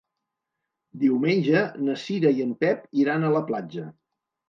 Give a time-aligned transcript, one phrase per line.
[1.03, 3.91] Diumenge na Cira i en Pep iran a la platja.